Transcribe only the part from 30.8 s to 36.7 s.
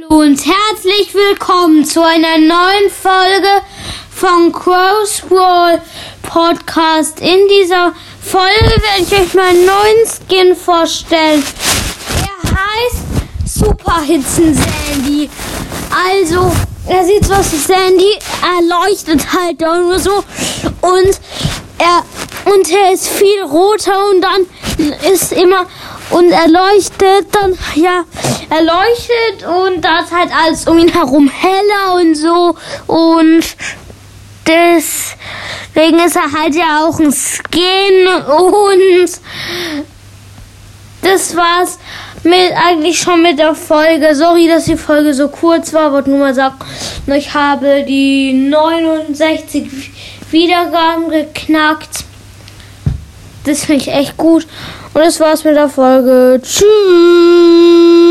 herum heller und so und deswegen ist er halt